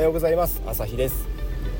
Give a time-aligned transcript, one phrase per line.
[0.00, 0.62] はようございます。
[0.66, 1.28] 朝日です。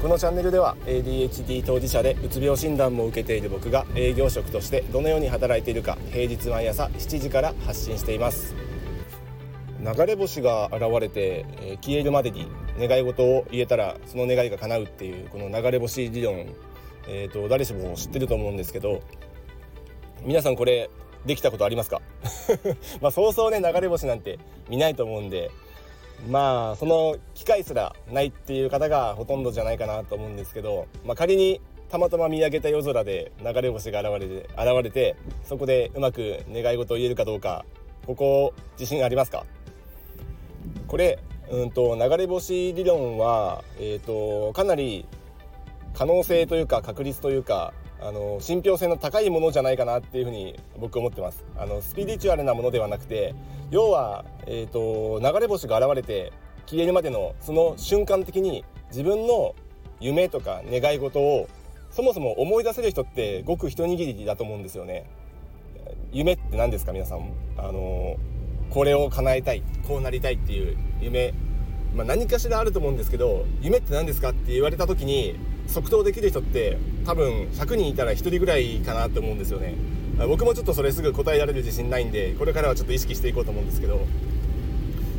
[0.03, 8.55] このチャンネルでは ADHD 当事者でうつ病診断も受けている僕が営業職としてどのように働いているか平日毎朝7時から発信しています。
[9.83, 11.47] 流れ星が現れて、
[11.81, 12.47] 消えるまでに
[12.79, 16.45] 願い事を言えたらその願いが叶うっていうこの流れ星理論、
[17.09, 19.01] えーと、誰しも知ってると思うんですけど
[20.27, 20.91] 皆さんこれ
[21.25, 22.03] できたことありますか？
[23.01, 25.51] まあそうそうね流れ星なんて見ないと思うんで
[26.29, 37.65] まあその機会すらないっていう方がほとんどじゃないかなと思うんですけど、まあ、仮にたまたま見上げた夜空で流れ星が現れて現れてそこでうまく願い事を言えるかどうか
[38.07, 39.45] ここ自信ありますか？
[40.87, 41.19] これ
[41.51, 45.07] うんと流れ星理論は、えーと、かなり
[45.95, 51.45] 可能性というか確率というかあの信憑性の高いものじゃないかなっていうふうに僕思ってます。
[51.57, 53.35] あのスピリチュアルなものではなくて
[53.71, 56.33] 要は、えーと、流れ星が現れて
[56.67, 59.55] 消えるまでのその瞬間的に自分の
[60.01, 61.49] 夢とか願い事を
[61.91, 65.05] そもそも思い出せる人ってごく一握りだと思うんですよね。
[66.13, 67.33] 夢って何ですか皆さん？
[67.59, 68.17] あの
[68.71, 71.35] これを叶えたいこうなりたいっていう夢、
[71.95, 75.37] まあ、何かしらあると思うんですけど夢って何ですかって言われた時に
[75.71, 79.75] 即答できる人って多分100人いたら1人ぐらいかなって思うんですよね。
[80.29, 84.01] 僕もちょっとそれすぐ答えられる自信ないんでこれからはちょっと意識していこうと思うんですけど。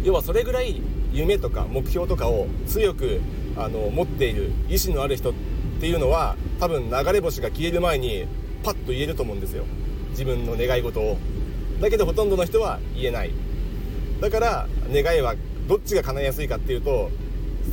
[0.04, 0.82] 要はそれぐらい
[1.14, 3.22] 夢とか目標とかを強く
[3.56, 5.34] あの持っている意志のある人っ
[5.80, 8.26] ていうのは多分流れ星が消える前に
[8.64, 9.64] パッと言えると思うんですよ。
[10.10, 11.18] 自分の願い事を。
[11.80, 13.32] だけどほとんどの人は言えない。
[14.20, 15.36] だから願いは
[15.68, 17.10] どっちが叶いやすいかっていうと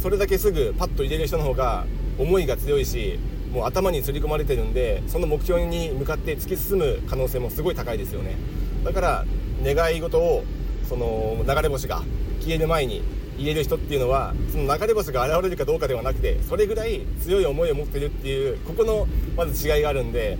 [0.02, 1.86] それだけすぐパッと入れる人の方が
[2.18, 3.18] 思いが強いし
[3.52, 8.36] もう頭に刷り込まれてるんでその目標に向かって突き進む可能性もすごい高いですよね。
[8.84, 9.24] だから
[9.64, 10.44] 願い事を
[10.88, 12.02] その流れ星が
[12.40, 13.02] 消える前に
[13.38, 20.38] 言える人っていうのはその流れ星が現れるかどうかではなくてそれぐらい強い思いを持ってるっていうここのまず違いがあるんで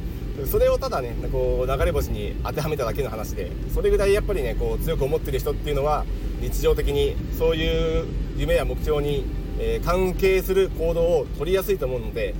[0.50, 6.04] それをただねこう流れ星に当てはめただけの話でそれぐらいやっぱりねこう強く思ってる人っていうのは
[6.40, 8.06] 日常的にそういう
[8.36, 9.24] 夢や目標に
[9.58, 12.34] えー、関係する行動を取りやすいと思うので、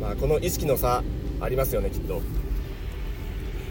[0.00, 1.02] まあ、この意識の差
[1.40, 2.20] ありますよねきっと。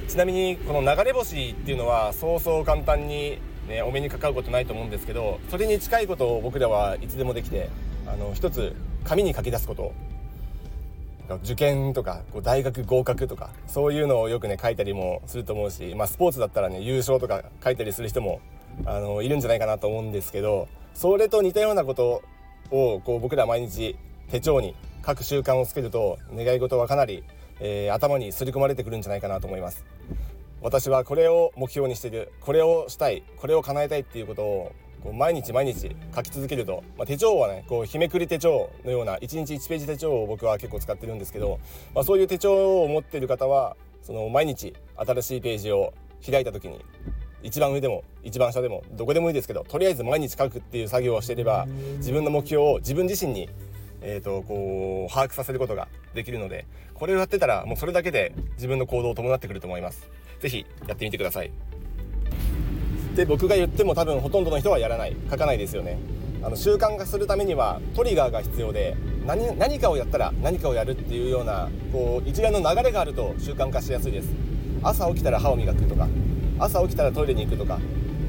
[0.07, 3.39] ちなみにこの流れ星っていうのはそうそう簡単に、
[3.69, 7.69] ね、お目にかかることないと思うんですけどそれに近いことを僕らはいつでもできて
[8.05, 9.93] あの一つ紙に書き出すこと。
[11.43, 18.41] 受験とか大学合格とかそういうのをよくね書いたりもすると思うし、まあ、スポーツだったらね優勝とか書いたりする人も
[18.85, 22.22] あのいるんじゃないかなと思うんですけどそれと似たようなこと
[22.69, 23.97] をこう僕ら毎日
[24.29, 27.23] 手帳に書く習慣をつけると願い事はかなり、
[27.59, 29.85] えー、頭に刷り込まれてくるんじゃないかなと思います。
[30.61, 34.72] 私はこれを目標にしているこれをしたいこれを叶えたいっていうことを
[35.03, 41.59] こう毎日毎日書き続けると、まあ、手帳はねこう日めくり手帳のような1日1ページ手帳を僕は結構使ってるんですけど、
[41.95, 45.93] まあ、そういう手帳を持っている方はその毎日新しいページを
[46.23, 46.79] 開いた時に
[47.44, 53.50] 一番上でも一番下でもどこでもいいですけどとりあえず毎日書くっていう作業をしていれば自分の目標を自分自身に、
[54.02, 60.07] えーと、こう把握させることができるのでこれをやってたらもうそれだけで自分の行動を伴ってくると思います。
[60.40, 61.52] 是非やってみてください。
[63.16, 65.16] で僕が言っても多分ほとんどの人はやらない。
[65.29, 65.97] 書かないですよね。
[66.44, 68.96] あの習慣化するためにはトリガーが必要で
[69.28, 74.29] 何何かをやったら何かをやるっていうようなこう一連の流れがあると習慣化しやすいです。
[74.81, 76.08] 朝起きたら歯を磨くとか。
[76.61, 77.79] 朝起きたらトイレに行くとか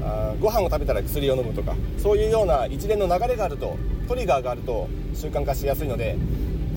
[0.01, 3.77] あご飯を食べたら薬を飲むとかそういうような一連の流れがあると
[4.07, 6.17] トリガーがあると習慣化しやすいので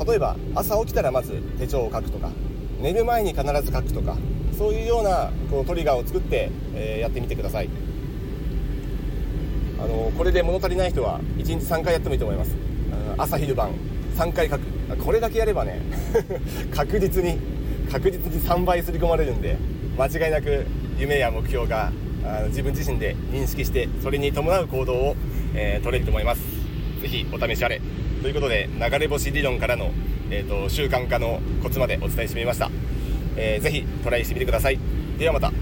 [0.07, 2.31] 例えば朝起きたらまず手帳を書くとか
[2.81, 4.17] 寝る前に必ず書くとか
[4.57, 7.69] そういうようなこうトリガーを作って、えー、やってみてください。
[9.79, 12.57] あのこれで物足りない人は1日3回やってもいいと思います。
[13.19, 13.73] 朝昼晩
[14.17, 14.63] 3回書く。
[15.05, 15.81] これだけやればね
[16.73, 17.39] 確実に
[17.91, 19.57] 確実に3倍刷り込まれるんで
[19.99, 20.65] 間違いなく
[20.99, 21.93] 夢や目標が
[22.49, 25.17] 自分自身で認識してそれに伴う行動を、
[25.55, 26.41] えー、取れると思います。
[27.01, 27.81] 是非お試しあれ。
[28.23, 29.93] ということで流れ星理論からの、
[30.31, 32.71] えーと、習慣化のコツまでお伝えしてみました、
[33.37, 34.79] えー、ぜひトライしてみてください。
[35.19, 35.53] ではまた。